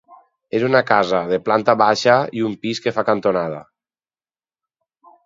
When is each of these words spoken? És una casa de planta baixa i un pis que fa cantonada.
És 0.59 0.63
una 0.67 0.79
casa 0.91 1.19
de 1.31 1.37
planta 1.49 1.75
baixa 1.81 2.15
i 2.39 2.41
un 2.47 2.55
pis 2.63 2.81
que 2.87 2.95
fa 2.97 3.05
cantonada. 3.11 3.61